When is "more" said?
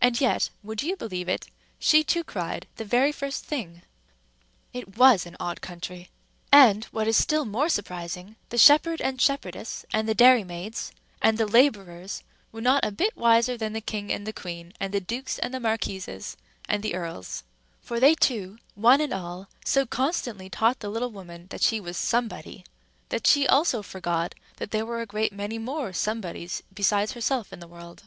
7.44-7.68, 25.58-25.92